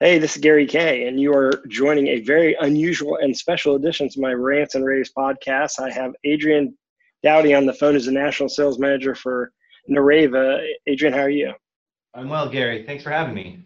[0.00, 4.10] Hey, this is Gary Kayye, and you are joining a very unusual and special edition
[4.10, 5.80] to my Rants and Raves podcast.
[5.80, 6.76] I have Adrian
[7.22, 9.52] Doughty on the phone as a national sales manager for
[9.88, 10.62] Nureva.
[10.86, 11.50] Adrian, how are you?
[12.12, 12.84] I'm well, Gary.
[12.84, 13.64] Thanks for having me.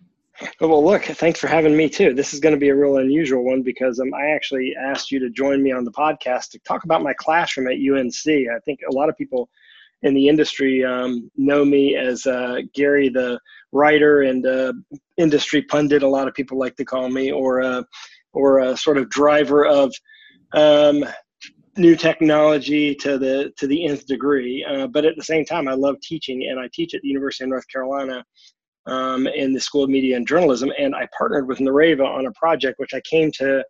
[0.61, 2.15] Well, look, thanks for having me too.
[2.15, 5.19] This is going to be a real unusual one because um, I actually asked you
[5.19, 8.49] to join me on the podcast to talk about my classroom at UNC.
[8.55, 9.51] I think a lot of people
[10.03, 13.39] in the industry um, know me as uh, Gary, the
[13.73, 14.73] writer and uh,
[15.17, 16.03] industry pundit.
[16.03, 17.83] A lot of people like to call me, or uh,
[18.33, 19.93] or a sort of driver of
[20.53, 21.05] um,
[21.77, 24.65] new technology to the to the nth degree.
[24.65, 27.45] Uh, but at the same time, I love teaching, and I teach at the University
[27.45, 28.25] of North Carolina
[28.87, 30.73] um, in the School of Media and Journalism.
[30.79, 33.63] And I partnered with Nureva on a project which I came to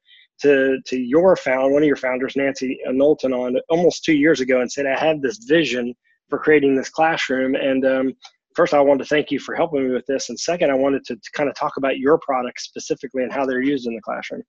[0.43, 4.61] to to your found one of your founders, Nancy Knowlton, on almost two years ago,
[4.61, 5.95] and said I had this vision
[6.31, 7.55] for creating this classroom.
[7.55, 8.15] And um,
[8.55, 10.31] first, I wanted to thank you for helping me with this.
[10.31, 13.45] And second, I wanted to, to kind of talk about your products specifically and how
[13.45, 14.43] they're used in the classroom.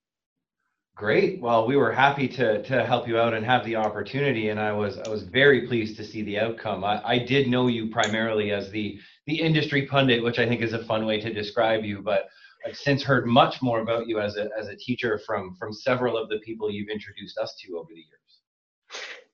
[0.95, 1.41] Great.
[1.41, 4.71] Well, we were happy to to help you out and have the opportunity, and I
[4.73, 6.83] was I was very pleased to see the outcome.
[6.83, 10.73] I, I did know you primarily as the the industry pundit, which I think is
[10.73, 12.27] a fun way to describe you, but
[12.67, 16.17] I've since heard much more about you as a as a teacher from from several
[16.17, 18.20] of the people you've introduced us to over the years.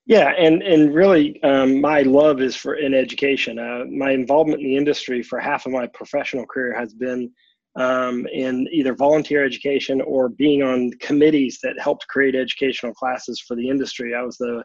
[0.08, 3.58] Yeah, and and really, um, my love is for in education.
[3.58, 7.30] Uh, my involvement in the industry for half of my professional career has been
[7.78, 13.54] um, in either volunteer education or being on committees that helped create educational classes for
[13.54, 14.14] the industry.
[14.14, 14.64] I was the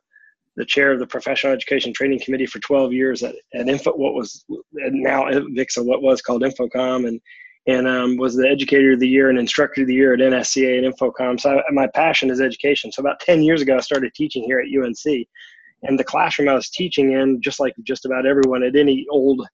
[0.56, 4.14] the chair of the professional education training committee for 12 years at, at Info, what
[4.14, 4.46] was
[4.78, 7.20] now VIXA, what was called InfoComm, and
[7.68, 10.84] and um, was the educator of the year and instructor of the year at NSCA
[10.84, 11.40] and InfoComm.
[11.40, 12.92] So I, my passion is education.
[12.92, 15.28] So about 10 years ago, I started teaching here at UNC.
[15.84, 19.46] And the classroom I was teaching in, just like just about everyone at any old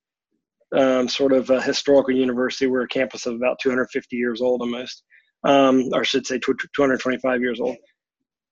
[0.75, 5.03] um, sort of historical university, we're a campus of about 250 years old almost,
[5.43, 7.77] um, or I should say 225 years old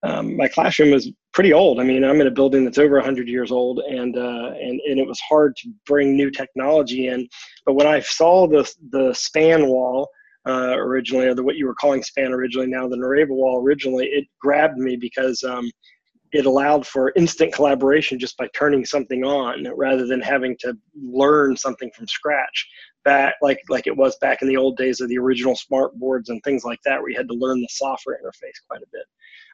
[0.03, 1.79] um, my classroom was pretty old.
[1.79, 4.99] I mean, I'm in a building that's over 100 years old, and uh, and and
[4.99, 7.27] it was hard to bring new technology in.
[7.65, 10.07] But when I saw the the span wall
[10.47, 14.05] uh, originally, or the what you were calling span originally, now the Nureva wall originally,
[14.05, 15.69] it grabbed me because um,
[16.31, 21.57] it allowed for instant collaboration just by turning something on, rather than having to learn
[21.57, 22.67] something from scratch.
[23.03, 26.29] Back like like it was back in the old days of the original smart boards
[26.29, 29.05] and things like that, where you had to learn the software interface quite a bit.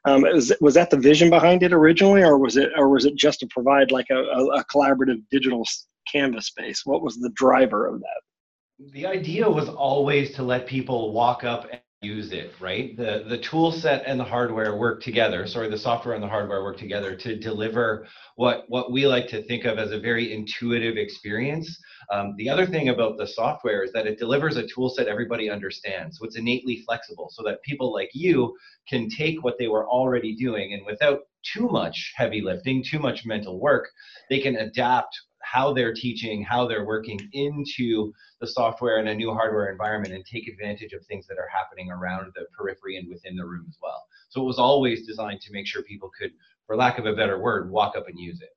[0.06, 3.16] Um, was, was that the vision behind it originally, or was it, or was it
[3.16, 5.66] just to provide like a, a, collaborative digital
[6.12, 6.82] canvas space?
[6.86, 8.92] What was the driver of that?
[8.92, 11.70] The idea was always to let people walk up
[12.04, 12.96] use it, right?
[12.98, 15.48] The the tool set and the hardware work together.
[15.48, 18.06] Sorry, the software and the hardware work together to deliver
[18.36, 21.80] what what we like to think of as a very intuitive experience.
[22.12, 25.50] Um, the other thing about the software is that it delivers a tool set everybody
[25.50, 26.20] understands.
[26.20, 28.56] So it's innately flexible so that people like you
[28.88, 33.26] can take what they were already doing and without too much heavy lifting, too much
[33.26, 33.90] mental work,
[34.30, 39.34] they can adapt how they're teaching, how they're working into the software and a new
[39.34, 43.36] hardware environment and take advantage of things that are happening around the periphery and within
[43.36, 44.04] the room as well.
[44.30, 46.32] So it was always designed to make sure people could,
[46.66, 48.50] for lack of a better word, walk up and use it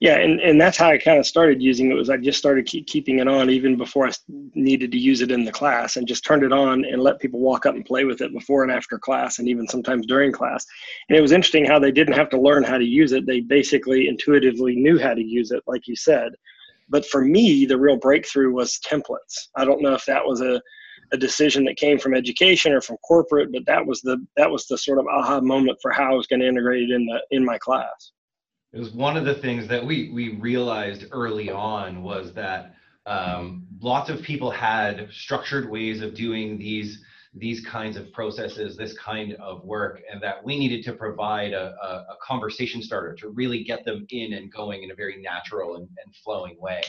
[0.00, 2.66] yeah and, and that's how i kind of started using it was i just started
[2.66, 4.12] keep keeping it on even before i
[4.54, 7.40] needed to use it in the class and just turned it on and let people
[7.40, 10.64] walk up and play with it before and after class and even sometimes during class.
[11.08, 13.26] And it was interesting how they didn't have to learn how to use it.
[13.26, 16.32] They basically intuitively knew how to use it like you said.
[16.88, 19.48] But for me the real breakthrough was templates.
[19.56, 20.60] I don't know if that was a
[21.12, 24.66] a decision that came from education or from corporate but that was the that was
[24.66, 27.20] the sort of aha moment for how i was going to integrate it in the
[27.30, 28.12] in my class
[28.74, 32.74] it was one of the things that we we realized early on was that
[33.06, 37.00] um, lots of people had structured ways of doing these
[37.36, 41.74] these kinds of processes, this kind of work, and that we needed to provide a,
[41.82, 45.76] a, a conversation starter to really get them in and going in a very natural
[45.76, 46.80] and, and flowing way.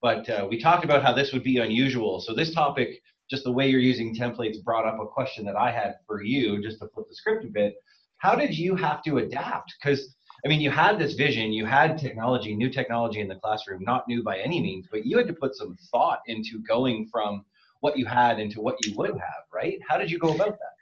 [0.00, 2.20] But uh, we talked about how this would be unusual.
[2.20, 5.72] So this topic, just the way you're using templates, brought up a question that I
[5.72, 7.74] had for you, just to flip the script a bit.
[8.18, 9.74] How did you have to adapt?
[9.80, 10.14] Because
[10.44, 14.06] I mean, you had this vision, you had technology, new technology in the classroom, not
[14.06, 17.44] new by any means, but you had to put some thought into going from
[17.80, 19.78] what you had into what you would have, right?
[19.88, 20.72] How did you go about that?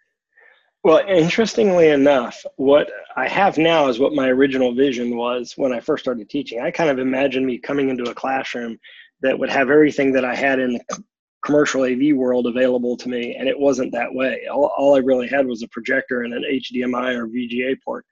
[0.84, 5.80] Well, interestingly enough, what I have now is what my original vision was when I
[5.80, 6.60] first started teaching.
[6.60, 8.78] I kind of imagined me coming into a classroom
[9.22, 11.02] that would have everything that I had in the
[11.44, 14.46] commercial AV world available to me, and it wasn't that way.
[14.52, 18.04] All, all I really had was a projector and an HDMI or VGA port.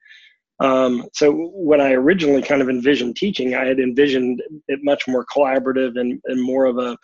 [0.59, 5.25] Um, so when I originally kind of envisioned teaching, I had envisioned it much more
[5.25, 6.97] collaborative and, and more of a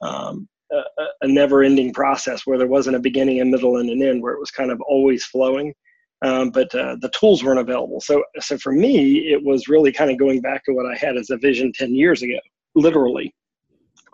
[0.00, 0.82] um, a,
[1.22, 4.40] a never-ending process where there wasn't a beginning, a middle, and an end, where it
[4.40, 5.72] was kind of always flowing.
[6.20, 8.00] Um, but uh, the tools weren't available.
[8.00, 11.16] So, so for me, it was really kind of going back to what I had
[11.16, 12.38] as a vision 10 years ago,
[12.74, 13.32] literally.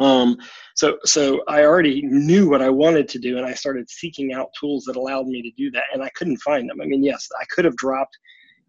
[0.00, 0.36] Um,
[0.74, 4.50] so, so I already knew what I wanted to do, and I started seeking out
[4.58, 6.80] tools that allowed me to do that, and I couldn't find them.
[6.80, 8.16] I mean, yes, I could have dropped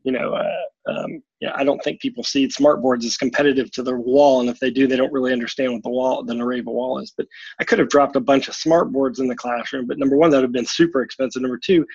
[0.06, 3.82] you know, uh, um, yeah, I don't think people see smart boards as competitive to
[3.82, 6.66] the wall, and if they do, they don't really understand what the wall, the Nureva
[6.66, 7.12] wall is.
[7.18, 7.26] But
[7.60, 10.30] I could have dropped a bunch of smart boards in the classroom, but number one,
[10.30, 11.42] that would have been super expensive.
[11.42, 11.88] Number two,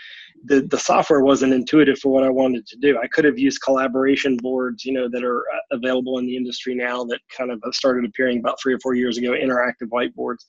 [0.45, 2.99] the the software wasn't intuitive for what I wanted to do.
[2.99, 6.75] I could have used collaboration boards, you know, that are uh, available in the industry
[6.75, 10.47] now that kind of started appearing about three or four years ago, interactive whiteboards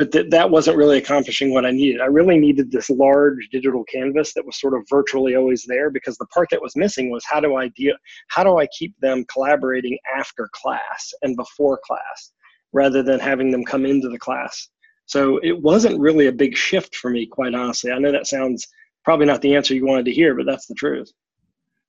[0.00, 2.00] but th- that wasn't really accomplishing what I needed.
[2.00, 6.16] I really needed this large digital canvas that was sort of virtually always there because
[6.16, 7.92] the part that was missing was how do I deal,
[8.28, 12.32] how do I keep them collaborating after class and before class
[12.72, 14.70] rather than having them come into the class.
[15.04, 17.92] So it wasn't really a big shift for me, quite honestly.
[17.92, 18.68] I know that sounds
[19.04, 21.12] probably not the answer you wanted to hear, but that's the truth.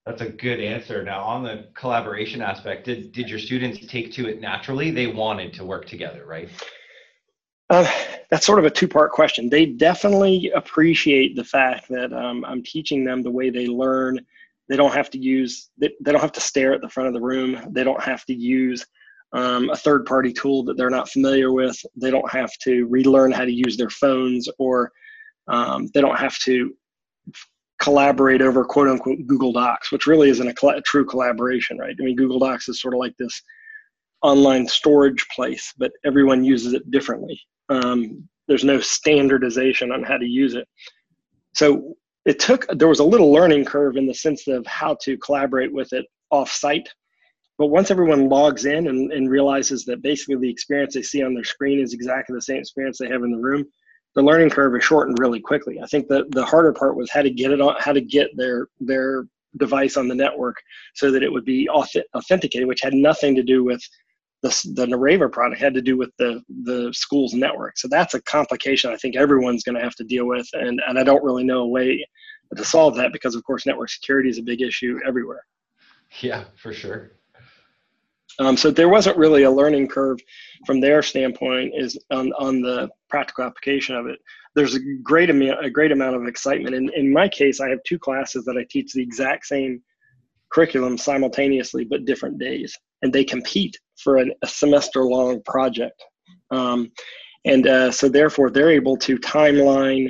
[0.06, 1.02] That's a good answer.
[1.02, 4.92] Now, on the collaboration aspect, did, did your students take to it naturally?
[4.92, 6.50] They wanted to work together, right?
[7.71, 7.89] Uh,
[8.29, 9.50] that's sort of a two-part question.
[9.50, 14.19] They definitely appreciate the fact that um, I'm teaching them the way they learn.
[14.68, 15.69] They don't have to use.
[15.77, 17.62] They, they, don't have to stare at the front of the room.
[17.69, 18.85] They don't have to use
[19.31, 21.77] um, a third-party tool that they're not familiar with.
[21.95, 24.91] They don't have to relearn how to use their phones, or
[25.47, 26.75] um, they don't have to
[27.81, 31.95] collaborate over quote-unquote Google Docs, which really isn't a, a true collaboration, right?
[31.97, 33.41] I mean, Google Docs is sort of like this
[34.23, 37.39] online storage place, but everyone uses it differently.
[37.71, 40.68] Um, there's no standardization on how to use it.
[41.53, 41.95] So
[42.25, 45.73] it took, there was a little learning curve in the sense of how to collaborate
[45.73, 46.88] with it off site.
[47.57, 51.33] But once everyone logs in and, and realizes that basically the experience they see on
[51.33, 53.65] their screen is exactly the same experience they have in the room,
[54.15, 55.79] the learning curve is shortened really quickly.
[55.81, 58.29] I think the, the harder part was how to get it on, how to get
[58.35, 59.25] their their
[59.57, 60.56] device on the network
[60.95, 63.81] so that it would be authenticated, which had nothing to do with
[64.42, 67.78] the, the Nureva product had to do with the, the school's network.
[67.78, 70.48] So that's a complication I think everyone's going to have to deal with.
[70.54, 72.06] And, and I don't really know a way
[72.56, 75.46] to solve that because, of course, network security is a big issue everywhere.
[76.22, 77.12] Yeah, for sure.
[78.40, 80.18] Um, so there wasn't really a learning curve
[80.66, 84.20] from their standpoint is on, on the practical application of it.
[84.56, 86.76] There's a great amount, a great amount of excitement.
[86.76, 89.82] And in my case, I have two classes that I teach the exact same
[90.52, 96.03] curriculum simultaneously, but different days and they compete for an, a semester long project.
[96.51, 96.92] Um,
[97.45, 100.09] and uh, so, therefore, they're able to timeline,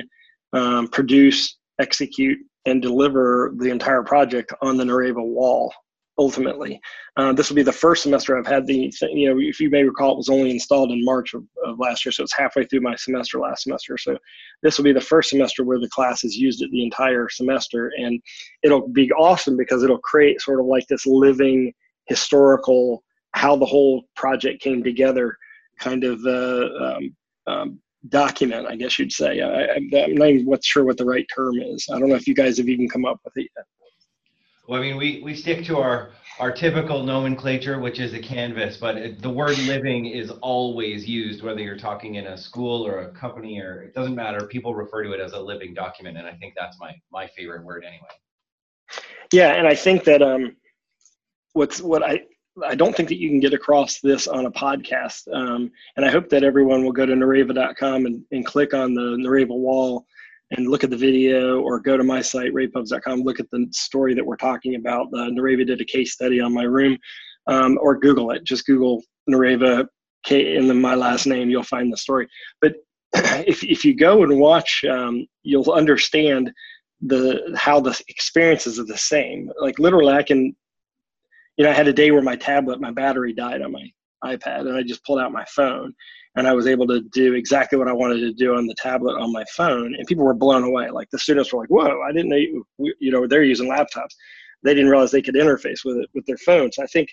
[0.52, 5.72] um, produce, execute, and deliver the entire project on the Nureva wall
[6.18, 6.80] ultimately.
[7.16, 9.82] Uh, this will be the first semester I've had the, you know, if you may
[9.82, 12.80] recall, it was only installed in March of, of, last year, so it's halfway through
[12.80, 13.96] my semester last semester.
[13.96, 14.16] So
[14.62, 17.92] this will be the first semester where the class has used it the entire semester,
[17.98, 18.20] and
[18.62, 21.72] it'll be awesome because it'll create sort of like this living
[22.06, 23.02] historical
[23.32, 25.36] how the whole project came together
[25.78, 29.40] kind of uh, um, um, document, I guess you'd say.
[29.40, 31.86] I, am not even sure what the right term is.
[31.92, 33.64] I don't know if you guys have even come up with it yet.
[34.68, 38.76] Well, I mean, we, we stick to our, our typical nomenclature, which is a canvas,
[38.76, 43.00] but it, the word living is always used, whether you're talking in a school or
[43.00, 44.46] a company or it doesn't matter.
[44.46, 46.16] People refer to it as a living document.
[46.16, 48.08] And I think that's my, my favorite word anyway.
[49.32, 49.54] Yeah.
[49.54, 50.56] And I think that, um,
[51.54, 52.22] what's what I
[52.64, 55.32] I don't think that you can get across this on a podcast.
[55.32, 59.16] Um, and I hope that everyone will go to nureva.com and, and click on the
[59.16, 60.06] Nureva wall
[60.50, 64.12] and look at the video or go to my site, ravepubs.com, look at the story
[64.14, 65.06] that we're talking about.
[65.14, 66.98] Uh, Nureva did a case study on my room
[67.46, 68.44] um, or Google it.
[68.44, 69.86] Just Google Nureva
[70.24, 72.28] K and my last name, you'll find the story.
[72.60, 72.74] But
[73.14, 76.52] if, if you go and watch, um, you'll understand
[77.00, 79.50] the how the experiences are the same.
[79.60, 80.54] Like literally, I can
[81.56, 83.90] you know, I had a day where my tablet, my battery died on my
[84.24, 85.92] iPad, and I just pulled out my phone,
[86.36, 89.20] and I was able to do exactly what I wanted to do on the tablet
[89.20, 90.90] on my phone, and people were blown away.
[90.90, 92.00] Like the students were like, "Whoa!
[92.02, 94.14] I didn't know you, you know they're using laptops.
[94.62, 97.08] They didn't realize they could interface with it with their phones." I think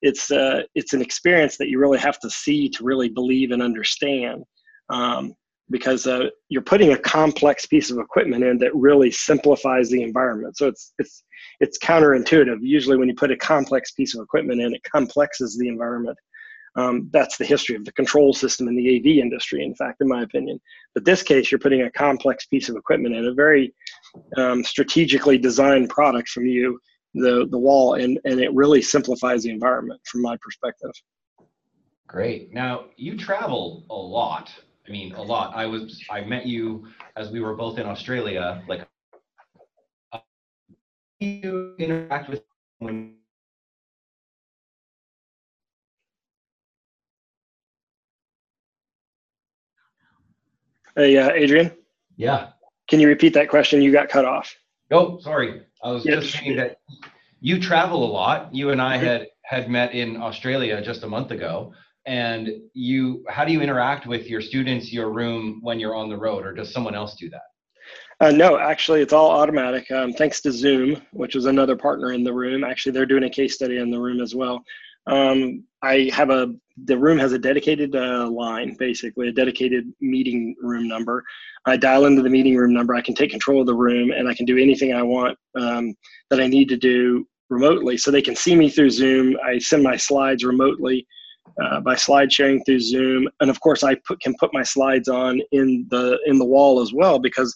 [0.00, 3.62] it's uh, it's an experience that you really have to see to really believe and
[3.62, 4.44] understand.
[4.88, 5.34] Um,
[5.72, 10.56] because uh, you're putting a complex piece of equipment in that really simplifies the environment.
[10.56, 11.24] So it's it's
[11.58, 12.58] it's counterintuitive.
[12.60, 16.16] Usually, when you put a complex piece of equipment in, it complexes the environment.
[16.76, 20.08] Um, that's the history of the control system in the AV industry, in fact, in
[20.08, 20.58] my opinion.
[20.94, 23.74] But this case, you're putting a complex piece of equipment in a very
[24.38, 26.78] um, strategically designed product from you,
[27.14, 30.92] the the wall, and and it really simplifies the environment from my perspective.
[32.06, 32.52] Great.
[32.52, 34.52] Now you travel a lot
[34.86, 35.54] I mean, a lot.
[35.54, 36.86] I was I met you
[37.16, 38.62] as we were both in Australia.
[38.68, 38.86] Like,
[41.20, 42.42] you interact with
[42.78, 43.16] when
[50.96, 51.72] Hey, uh, Adrian,
[52.16, 52.48] yeah.
[52.88, 53.80] can you repeat that question?
[53.80, 54.54] You got cut off.
[54.90, 55.62] Oh, sorry.
[55.82, 56.24] I was Yes.
[56.24, 56.78] just saying that
[57.40, 58.54] you travel a lot.
[58.54, 59.00] You and I Mhm.
[59.02, 61.74] had had met in Australia just a month ago.
[62.06, 66.16] And you, how do you interact with your students, your room when you're on the
[66.16, 67.42] road, or does someone else do that?
[68.20, 69.90] Uh, no, actually, it's all automatic.
[69.90, 72.62] Um, thanks to Zoom, which is another partner in the room.
[72.62, 74.62] Actually, they're doing a case study in the room as well.
[75.08, 76.54] Um, I have a
[76.84, 81.24] the room has a dedicated uh, line, basically a dedicated meeting room number.
[81.66, 82.94] I dial into the meeting room number.
[82.94, 85.94] I can take control of the room, and I can do anything I want um,
[86.30, 87.98] that I need to do remotely.
[87.98, 89.36] So they can see me through Zoom.
[89.44, 91.06] I send my slides remotely
[91.62, 95.08] uh, by slide sharing through Zoom, and of course, I put, can put my slides
[95.08, 97.54] on in the in the wall as well because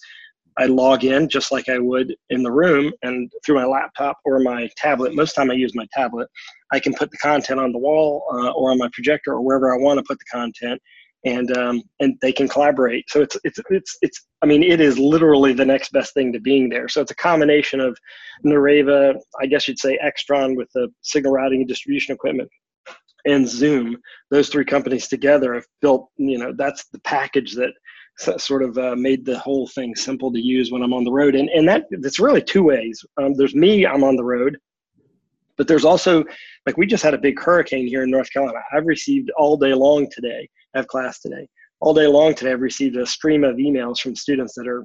[0.59, 4.39] I log in just like I would in the room and through my laptop or
[4.39, 5.15] my tablet.
[5.15, 6.29] Most time I use my tablet.
[6.73, 9.73] I can put the content on the wall uh, or on my projector or wherever
[9.73, 10.81] I want to put the content,
[11.25, 13.09] and um, and they can collaborate.
[13.09, 14.27] So it's it's it's it's.
[14.43, 16.89] I mean, it is literally the next best thing to being there.
[16.89, 17.97] So it's a combination of
[18.45, 22.51] Nureva, I guess you'd say Extron with the signal routing and distribution equipment,
[23.27, 23.97] and Zoom.
[24.31, 26.09] Those three companies together have built.
[26.17, 27.73] You know, that's the package that
[28.19, 31.35] sort of uh, made the whole thing simple to use when I'm on the road.
[31.35, 33.05] And and that that's really two ways.
[33.19, 34.57] Um, there's me, I'm on the road,
[35.57, 36.25] but there's also
[36.67, 38.59] like we just had a big hurricane here in North Carolina.
[38.73, 40.49] I've received all day long today.
[40.75, 41.49] I have class today.
[41.81, 44.85] All day long today, I've received a stream of emails from students that are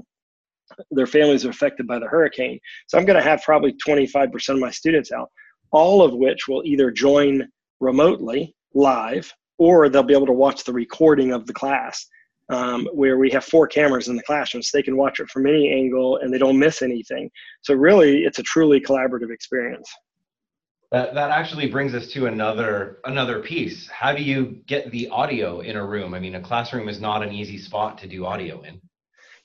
[0.91, 2.59] their families are affected by the hurricane.
[2.87, 5.29] So I'm going to have probably 25% of my students out,
[5.71, 7.47] all of which will either join
[7.81, 12.07] remotely live or they'll be able to watch the recording of the class
[12.49, 15.45] um, where we have four cameras in the classroom so they can watch it from
[15.47, 17.29] any angle and they don't miss anything.
[17.61, 19.89] So really, it's a truly collaborative experience.
[20.91, 23.87] That, that actually brings us to another another piece.
[23.87, 26.13] How do you get the audio in a room?
[26.13, 28.81] I mean, a classroom is not an easy spot to do audio in.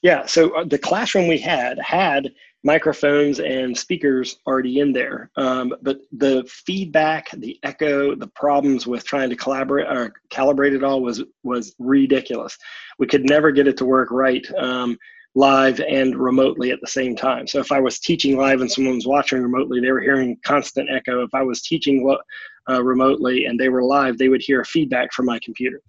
[0.02, 2.32] Yeah, so uh, the classroom we had had
[2.66, 9.04] microphones and speakers already in there, um, but the feedback, the echo, the problems with
[9.04, 12.58] trying to collaborate or calibrate it all was was ridiculous.
[12.98, 14.98] We could never get it to work right um,
[15.36, 17.46] live and remotely at the same time.
[17.46, 20.88] So if I was teaching live and someone was watching remotely, they were hearing constant
[20.90, 21.22] echo.
[21.22, 22.16] If I was teaching
[22.68, 25.80] uh, remotely and they were live, they would hear feedback from my computer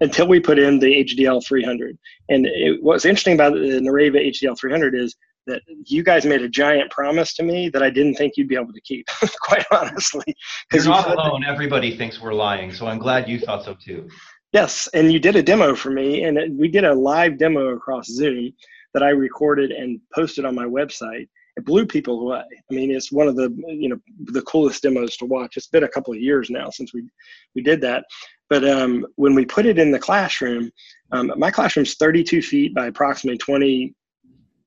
[0.00, 1.98] until we put in the HDL 300.
[2.28, 5.16] And it, what's interesting about the Nureva HDL 300 is
[5.46, 8.56] that you guys made a giant promise to me that I didn't think you'd be
[8.56, 9.06] able to keep,
[9.40, 10.24] quite honestly.
[10.72, 11.44] You're not alone.
[11.44, 14.08] Everybody thinks we're lying, so I'm glad you thought so too.
[14.52, 17.68] Yes, and you did a demo for me, and it, we did a live demo
[17.68, 18.52] across Zoom
[18.94, 21.28] that I recorded and posted on my website.
[21.56, 22.44] It blew people away.
[22.70, 25.56] I mean, it's one of the you know the coolest demos to watch.
[25.56, 27.08] It's been a couple of years now since we
[27.54, 28.04] we did that,
[28.48, 30.70] but um, when we put it in the classroom,
[31.12, 33.38] um, my classroom's 32 feet by approximately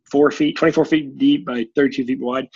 [0.10, 2.48] 24 feet, 24 feet deep by 32 feet wide.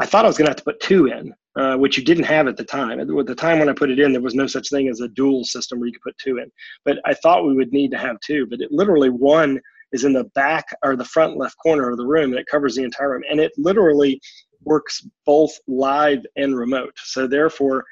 [0.00, 2.24] I thought I was going to have to put two in, uh, which you didn't
[2.24, 2.98] have at the time.
[3.00, 5.08] At the time when I put it in, there was no such thing as a
[5.08, 6.50] dual system where you could put two in.
[6.84, 8.46] But I thought we would need to have two.
[8.46, 9.60] But it literally one
[9.92, 12.74] is in the back or the front left corner of the room, and it covers
[12.74, 13.22] the entire room.
[13.30, 14.20] And it literally
[14.64, 16.94] works both live and remote.
[16.96, 17.84] So therefore,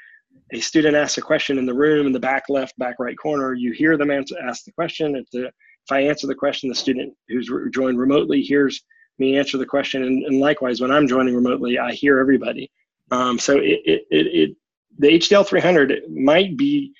[0.53, 3.55] a student asks a question in the room in the back left, back right corner.
[3.55, 5.17] You hear them answer, ask the question.
[5.17, 5.51] If, the,
[5.87, 8.83] if I answer the question, the student who's re- joined remotely hears
[9.19, 10.05] me answer the question.
[10.05, 12.71] And, and, likewise, when I'm joining remotely, I hear everybody.
[13.11, 14.57] Um, so it, it, it, it,
[14.99, 16.93] the HDL 300 might be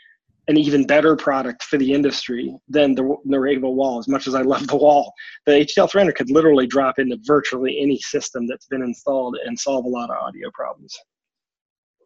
[0.49, 3.99] an even better product for the industry than the Nureva wall.
[3.99, 5.13] As much as I love the wall,
[5.47, 9.85] the HDL 300 could literally drop into virtually any system that's been installed and solve
[9.85, 10.97] a lot of audio problems.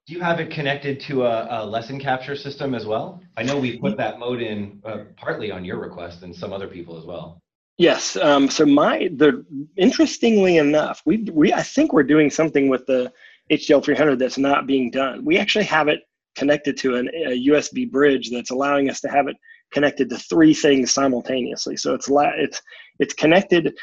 [0.07, 3.21] Do you have it connected to a, a lesson capture system as well?
[3.37, 6.69] I know we put that mode in uh, partly on your request and some other
[6.69, 7.43] people as well.
[7.77, 8.17] Yes.
[8.17, 9.45] Um, so my the
[9.77, 13.13] interestingly enough, we we I think we're doing something with the
[13.51, 15.25] HDL 300 that's not being done.
[15.25, 16.01] We actually have it
[16.37, 19.37] connected to an, a USB bridge that's allowing us to have it
[19.73, 21.77] connected to three things simultaneously.
[21.77, 22.63] So it's la- it's
[23.01, 23.77] it's connected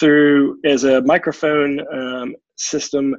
[0.00, 3.14] through as a microphone um, system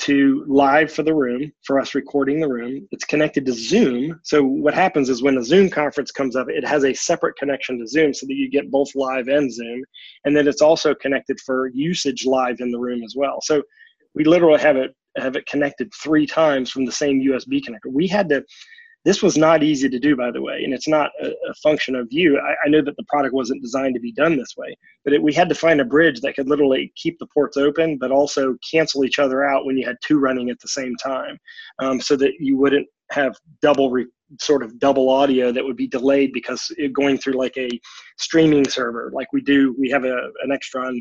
[0.00, 2.86] to live for the room for us recording the room.
[2.92, 4.20] It's connected to Zoom.
[4.22, 7.78] So what happens is when a Zoom conference comes up, it has a separate connection
[7.78, 9.82] to Zoom so that you get both live and Zoom.
[10.24, 13.40] And then it's also connected for usage live in the room as well.
[13.42, 13.62] So
[14.14, 17.92] we literally have it have it connected three times from the same USB connector.
[17.92, 18.44] We had to
[19.04, 21.94] this was not easy to do, by the way, and it's not a, a function
[21.94, 22.38] of you.
[22.38, 25.22] I, I, know that the product wasn't designed to be done this way, but it,
[25.22, 28.56] we had to find a bridge that could literally keep the ports open, but also
[28.68, 31.38] cancel each other out when you had two running at the same time,
[31.78, 34.06] um, so that you wouldn't have double re-
[34.40, 37.68] sort of double audio that would be delayed because it going through like a
[38.18, 39.74] streaming server, like we do.
[39.78, 41.00] We have a, an Extron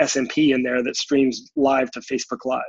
[0.00, 2.62] SMP in there that streams live to Facebook Live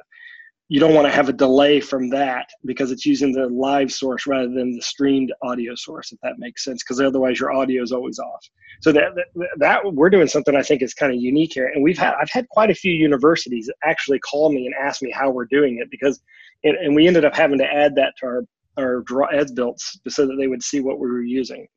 [0.74, 4.26] you don't want to have a delay from that because it's using the live source
[4.26, 7.92] rather than the streamed audio source if that makes sense because otherwise your audio is
[7.92, 8.44] always off.
[8.82, 11.84] So that, that, that we're doing something i think is kind of unique here and
[11.84, 15.30] we've had i've had quite a few universities actually call me and ask me how
[15.30, 16.20] we're doing it because
[16.64, 18.44] and, we ended up having to add that to our
[18.78, 21.68] our draw ads built so that they would see what we were using.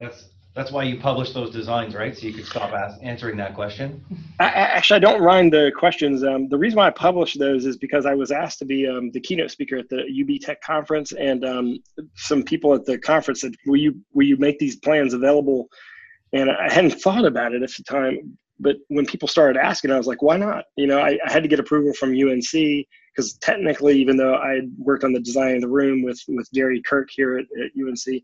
[0.00, 2.16] That's that's why you publish those designs, right?
[2.16, 4.04] So you could stop ask, answering that question.
[4.40, 6.24] I, actually, I don't mind the questions.
[6.24, 9.12] Um, the reason why I publish those is because I was asked to be um,
[9.12, 11.78] the keynote speaker at the UB Tech conference, and um,
[12.16, 15.68] some people at the conference said, "Will you will you make these plans available?"
[16.32, 19.98] And I hadn't thought about it at the time, but when people started asking, I
[19.98, 23.34] was like, "Why not?" You know, I, I had to get approval from UNC because
[23.34, 27.08] technically, even though I worked on the design of the room with with Gary Kirk
[27.12, 28.22] here at, at UNC,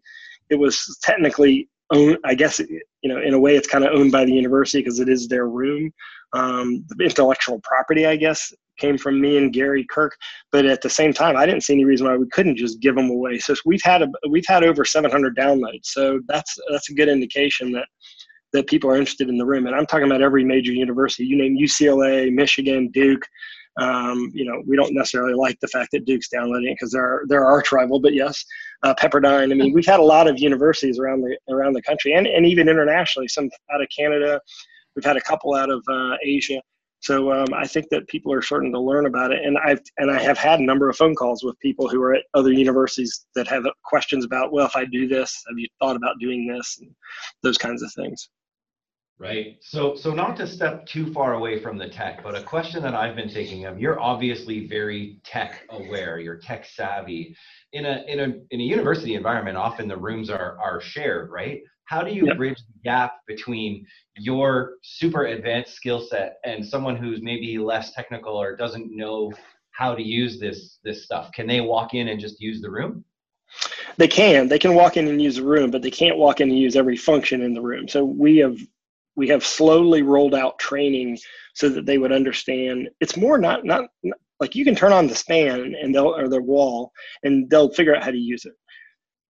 [0.50, 4.12] it was technically own i guess you know in a way it's kind of owned
[4.12, 5.92] by the university because it is their room.
[6.32, 10.14] Um, the intellectual property i guess came from me and gary kirk
[10.52, 12.94] but at the same time i didn't see any reason why we couldn't just give
[12.94, 13.38] them away.
[13.38, 17.72] So we've had a, we've had over 700 downloads so that's that's a good indication
[17.72, 17.86] that
[18.52, 19.66] that people are interested in the room.
[19.66, 23.24] And i'm talking about every major university you name ucla michigan duke.
[23.78, 27.24] Um, you know, we don't necessarily like the fact that Duke's downloading it because they're
[27.28, 28.42] they're arch rival, but yes,
[28.82, 29.50] uh, Pepperdine.
[29.50, 32.46] I mean, we've had a lot of universities around the around the country and, and
[32.46, 33.28] even internationally.
[33.28, 34.40] Some out of Canada,
[34.94, 36.60] we've had a couple out of uh, Asia.
[37.00, 40.10] So um, I think that people are starting to learn about it, and I've and
[40.10, 43.26] I have had a number of phone calls with people who are at other universities
[43.34, 46.78] that have questions about, well, if I do this, have you thought about doing this,
[46.80, 46.90] and
[47.42, 48.28] those kinds of things.
[49.18, 49.56] Right.
[49.62, 52.94] So, so not to step too far away from the tech, but a question that
[52.94, 53.80] I've been thinking of.
[53.80, 56.18] You're obviously very tech aware.
[56.18, 57.34] You're tech savvy.
[57.72, 61.62] In a in a in a university environment, often the rooms are are shared, right?
[61.86, 62.36] How do you yep.
[62.36, 68.34] bridge the gap between your super advanced skill set and someone who's maybe less technical
[68.34, 69.32] or doesn't know
[69.70, 71.32] how to use this this stuff?
[71.32, 73.02] Can they walk in and just use the room?
[73.96, 74.46] They can.
[74.48, 76.76] They can walk in and use the room, but they can't walk in and use
[76.76, 77.88] every function in the room.
[77.88, 78.58] So we have
[79.16, 81.18] we have slowly rolled out training
[81.54, 82.88] so that they would understand.
[83.00, 86.28] It's more not not, not like you can turn on the stand and they'll or
[86.28, 86.92] the wall
[87.24, 88.52] and they'll figure out how to use it.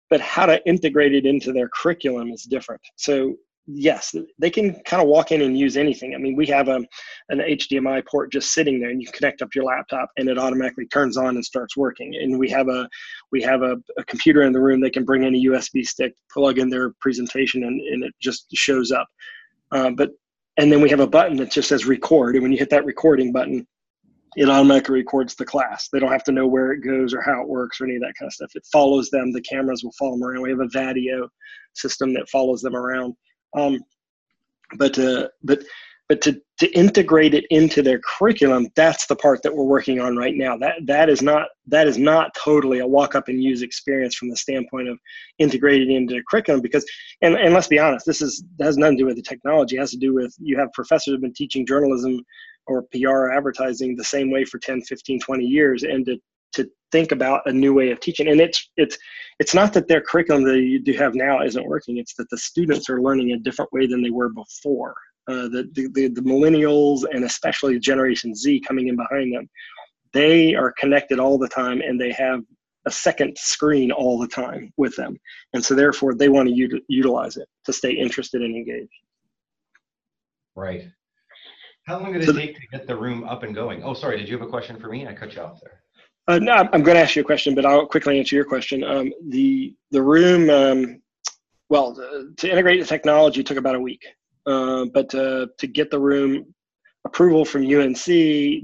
[0.08, 2.80] But how to integrate it into their curriculum is different.
[2.96, 3.34] So
[3.66, 6.14] yes they can kind of walk in and use anything.
[6.14, 6.80] I mean we have a,
[7.28, 10.86] an hdmi port just sitting there and you connect up your laptop and it automatically
[10.86, 12.14] turns on and starts working.
[12.16, 12.88] And we have a
[13.32, 14.80] we have a, a computer in the room.
[14.80, 18.46] They can bring in a usb stick plug in their presentation and, and it just
[18.52, 19.08] shows up
[19.72, 20.10] uh, but
[20.58, 22.84] and then we have a button that just says record, and when you hit that
[22.84, 23.66] recording button,
[24.36, 25.88] it automatically records the class.
[25.88, 28.02] They don't have to know where it goes or how it works or any of
[28.02, 28.50] that kind of stuff.
[28.54, 29.32] It follows them.
[29.32, 30.42] The cameras will follow them around.
[30.42, 31.28] We have a Vadio
[31.74, 33.14] system that follows them around.
[33.56, 33.78] Um,
[34.78, 35.62] but uh, but
[36.12, 40.14] but to, to integrate it into their curriculum that's the part that we're working on
[40.14, 40.58] right now.
[40.58, 44.28] That that is not that is not totally a walk up and use experience from
[44.28, 44.98] the standpoint of
[45.38, 46.84] integrating into the curriculum because
[47.22, 49.76] and, and let's be honest this is has nothing to do with the technology.
[49.76, 52.20] It has to do with you have professors who have been teaching journalism
[52.66, 56.18] or pr or advertising the same way for 10 15 20 years and to
[56.52, 58.28] to think about a new way of teaching.
[58.28, 58.98] And it's it's
[59.38, 61.96] it's not that their curriculum that you do have now isn't working.
[61.96, 64.94] It's that the students are learning a different way than they were before
[65.28, 69.48] uh, the, the, the millennials and especially Generation Z coming in behind them,
[70.12, 72.40] they are connected all the time and they have
[72.86, 75.16] a second screen all the time with them.
[75.52, 78.90] And so therefore they want to utilize it to stay interested and engaged.
[80.56, 80.88] Right.
[81.86, 83.82] How long did it so, take to get the room up and going?
[83.82, 84.18] Oh, sorry.
[84.18, 85.06] Did you have a question for me?
[85.06, 85.82] I cut you off there.
[86.28, 88.84] Uh, no, I'm going to ask you a question, but I'll quickly answer your question.
[88.84, 91.02] Um, the the room, um,
[91.68, 94.04] well, the, to integrate the technology took about a week.
[94.46, 96.44] Uh, but to, to get the room
[97.06, 98.04] approval from UNC,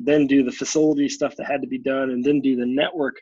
[0.04, 3.16] then do the facility stuff that had to be done, and then do the network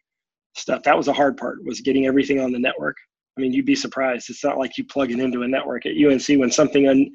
[0.54, 0.82] stuff.
[0.82, 2.96] That was the hard part was getting everything on the network.
[3.36, 4.30] I mean, you'd be surprised.
[4.30, 7.10] It's not like you plug it into a network at UNC when something un,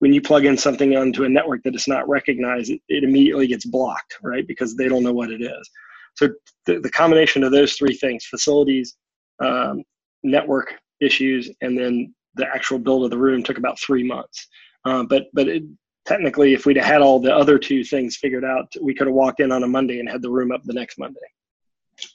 [0.00, 3.46] when you plug in something onto a network that is not recognized, it, it immediately
[3.46, 4.46] gets blocked, right?
[4.46, 5.70] Because they don't know what it is.
[6.14, 6.28] So
[6.66, 8.96] the, the combination of those three things: facilities,
[9.40, 9.82] um,
[10.22, 14.48] network issues, and then the actual build of the room took about three months.
[14.88, 15.62] Uh, but but it,
[16.06, 19.40] technically, if we'd had all the other two things figured out, we could have walked
[19.40, 21.20] in on a Monday and had the room up the next Monday.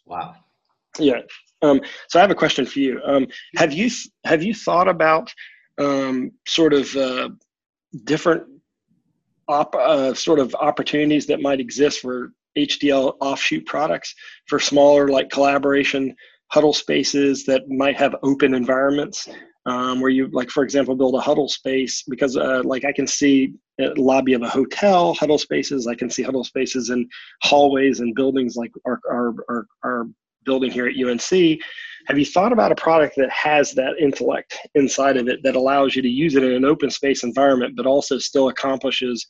[0.05, 0.35] Wow.
[0.97, 1.21] Yeah.
[1.61, 2.99] Um, so I have a question for you.
[3.05, 3.89] Um, have you
[4.25, 5.31] have you thought about
[5.77, 7.29] um, sort of uh,
[8.03, 8.43] different
[9.47, 14.13] op, uh, sort of opportunities that might exist for HDL offshoot products
[14.47, 16.15] for smaller like collaboration
[16.47, 19.27] huddle spaces that might have open environments
[19.65, 23.07] um, where you like for example build a huddle space because uh, like i can
[23.07, 23.53] see
[23.97, 25.87] lobby of a hotel huddle spaces.
[25.87, 27.07] I can see huddle spaces in
[27.41, 30.07] hallways and buildings like our, our, our, our
[30.45, 31.59] building here at unc
[32.07, 35.95] have you thought about a product that has that intellect inside of it that allows
[35.95, 39.25] you to use it in an open space environment but also still accomplishes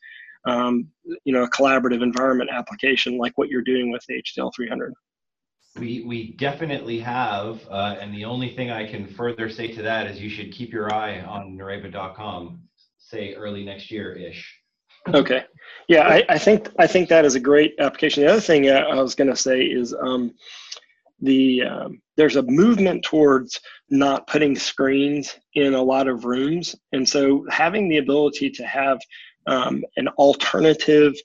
[0.48, 0.88] um,
[1.24, 4.92] you know a collaborative environment application like what you're doing with hdl 300
[5.80, 10.08] we, we definitely have, uh, and the only thing I can further say to that
[10.08, 12.62] is you should keep your eye on Nureva.com,
[13.00, 14.60] say early next year ish.
[15.14, 15.44] okay,
[15.88, 18.24] yeah, I, I think I think that is a great application.
[18.24, 20.34] The other thing uh, I was going to say is um,
[21.20, 23.60] the um, there's a movement towards
[23.90, 29.00] not putting screens in a lot of rooms, and so having the ability to have
[29.48, 31.16] um, an alternative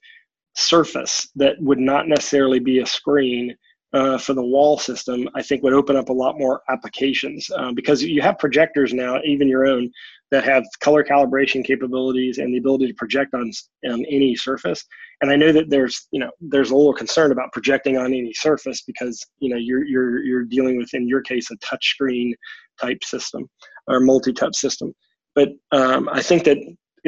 [0.56, 3.54] surface that would not necessarily be a screen
[3.92, 7.72] uh, for the wall system, I think would open up a lot more applications uh,
[7.72, 9.90] because you have projectors now, even your own,
[10.30, 13.50] that have color calibration capabilities and the ability to project on
[13.90, 14.84] um, any surface.
[15.22, 18.32] And I know that there's, you know, there's a little concern about projecting on any
[18.34, 22.34] surface because, you know, you're you're you're dealing with, in your case, a touch screen
[22.80, 23.48] type system
[23.86, 24.92] or multi-touch system.
[25.34, 26.58] But um, I think that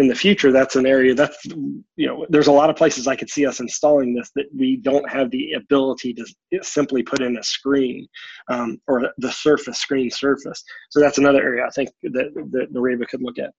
[0.01, 3.15] in the future that's an area that's you know there's a lot of places i
[3.15, 6.25] could see us installing this that we don't have the ability to
[6.63, 8.09] simply put in a screen
[8.49, 10.65] um, or the surface screen surface.
[10.89, 13.53] So that's another area i think that, that Nureva could look at.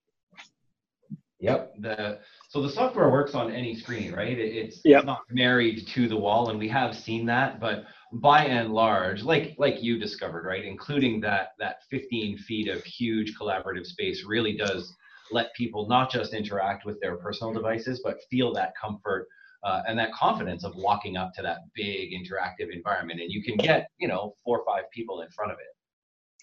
[1.40, 4.38] Yep the so the software works on any screen right?
[4.38, 5.06] It's, yep.
[5.06, 9.54] not married to the wall and we have seen that but by and large like
[9.60, 14.96] like you discovered right including that that 15 feet of huge collaborative space really does
[15.32, 19.28] let people not just interact with their personal devices, but feel that comfort
[19.64, 23.22] uh, and that confidence of walking up to that big interactive environment.
[23.22, 25.76] And you can get, you know, four or five people in front of it.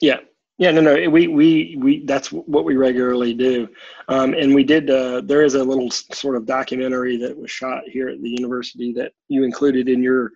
[0.00, 0.18] Yeah.
[0.60, 3.68] Yeah, no, no, we, we, we, that's what we regularly do.
[4.08, 7.84] Um, and we did, uh, there is a little sort of documentary that was shot
[7.86, 10.32] here at the university that you included in your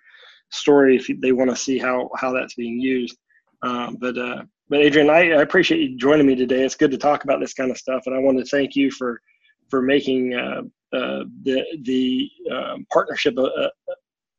[0.51, 3.19] story if they want to see how, how that's being used.
[3.62, 6.64] Um, but uh, but Adrian, I, I, appreciate you joining me today.
[6.64, 8.90] It's good to talk about this kind of stuff, and I want to thank you
[8.90, 9.20] for
[9.68, 10.62] for making uh,
[10.96, 13.68] uh, the the um, partnership uh, uh,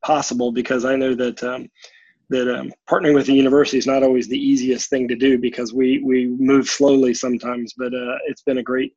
[0.03, 1.69] possible because I know that um,
[2.29, 5.71] that um, partnering with the university is not always the easiest thing to do because
[5.71, 7.75] we we move slowly sometimes.
[7.77, 8.95] But uh, it's been a great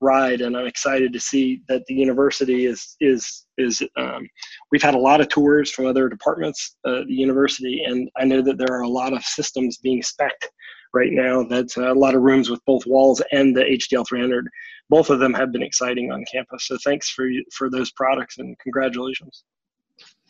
[0.00, 3.82] ride, and I'm excited to see that the university is is is.
[3.98, 4.26] Um,
[4.72, 8.40] we've had a lot of tours from other departments uh, the university, and I know
[8.40, 10.32] that there are a lot of systems being spec
[10.92, 11.42] right now.
[11.42, 14.48] That's a lot of rooms with both walls and the HDL 300.
[14.90, 16.66] Both of them have been exciting on campus.
[16.66, 19.44] So thanks for for those products and congratulations.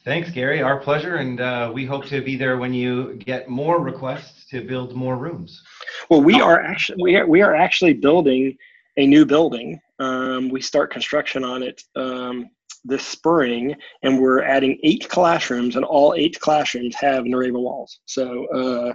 [0.04, 0.62] Thanks, Gary.
[0.62, 4.62] Our pleasure, and uh, we hope to be there when you get more requests to
[4.62, 5.62] build more rooms.
[6.08, 8.56] Well, we are actually we are, we are actually building
[8.96, 9.80] a new building.
[9.98, 12.48] Um, we start construction on it um,
[12.84, 18.00] this spring, and we're adding eight classrooms, and all eight classrooms have Nureva walls.
[18.06, 18.94] So uh,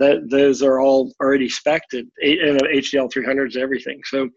[0.00, 4.00] that those are all already spec'd and HDL 300s, everything.
[4.04, 4.28] So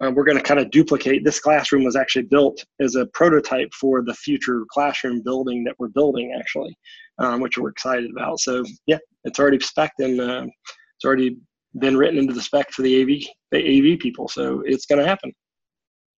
[0.00, 1.24] uh, we're going to kind of duplicate.
[1.24, 5.88] This classroom was actually built as a prototype for the future classroom building that we're
[5.88, 6.76] building, actually,
[7.18, 8.38] um, which we're excited about.
[8.38, 11.38] So yeah, it's already spec and uh, it's already
[11.80, 14.28] been written into the spec for the AV the AV people.
[14.28, 15.32] So it's going to happen.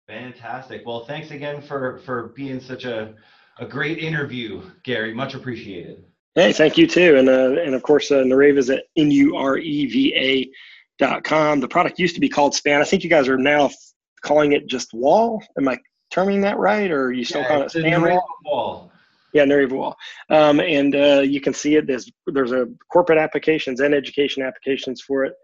[0.08, 0.82] Fantastic.
[0.84, 3.14] Well, thanks again for for being such a
[3.58, 5.14] a great interview, Gary.
[5.14, 6.04] Much appreciated.
[6.34, 7.16] Hey, thank you too.
[7.16, 10.50] And uh, and of course, uh, Nureva is at N U R E V A
[10.98, 11.60] dot com.
[11.60, 12.80] The product used to be called Span.
[12.80, 13.74] I think you guys are now f-
[14.22, 15.42] calling it just Wall.
[15.58, 15.78] Am I
[16.10, 16.90] terming that right?
[16.90, 18.00] Or are you still yeah, calling it Span?
[18.00, 18.92] Nureva Wall.
[19.32, 19.96] Yeah, Nureva Wall.
[20.28, 21.86] Um, and uh, you can see it.
[21.86, 25.34] There's, there's a corporate applications and education applications for it.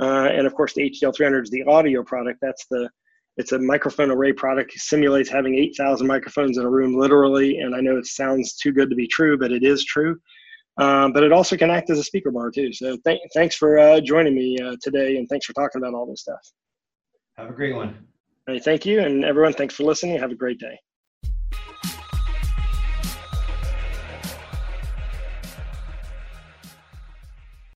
[0.00, 2.38] Uh, and of course, the HDL 300 is the audio product.
[2.42, 2.88] That's the
[3.36, 4.74] it's a microphone array product.
[4.74, 7.58] It simulates having 8,000 microphones in a room, literally.
[7.58, 10.18] And I know it sounds too good to be true, but it is true.
[10.76, 12.72] Um, but it also can act as a speaker bar too.
[12.72, 16.06] So th- thanks for uh, joining me uh, today, and thanks for talking about all
[16.06, 16.40] this stuff.
[17.36, 18.06] Have a great one.
[18.46, 20.18] Hey, thank you, and everyone, thanks for listening.
[20.18, 20.78] Have a great day.